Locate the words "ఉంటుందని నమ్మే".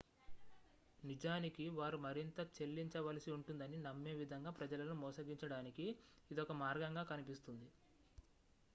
3.31-4.13